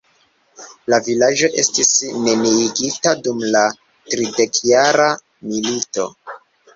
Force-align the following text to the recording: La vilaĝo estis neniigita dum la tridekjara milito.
La 0.91 0.97
vilaĝo 1.07 1.49
estis 1.63 1.91
neniigita 2.23 3.13
dum 3.27 3.43
la 3.57 3.61
tridekjara 4.15 5.11
milito. 5.51 6.07